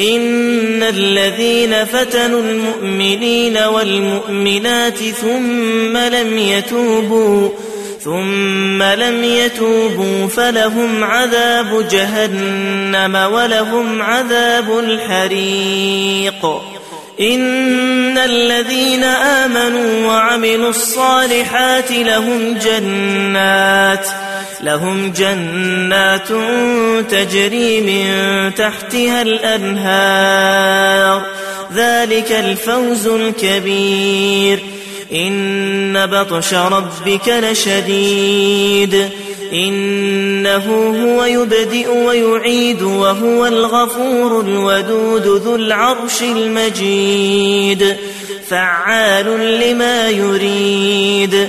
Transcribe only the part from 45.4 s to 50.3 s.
العرش المجيد. فعال لما